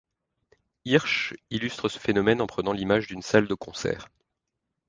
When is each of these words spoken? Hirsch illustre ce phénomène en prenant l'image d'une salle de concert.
Hirsch 0.83 1.35
illustre 1.51 1.87
ce 1.87 1.99
phénomène 1.99 2.41
en 2.41 2.47
prenant 2.47 2.71
l'image 2.71 3.05
d'une 3.05 3.21
salle 3.21 3.47
de 3.47 3.53
concert. 3.53 4.09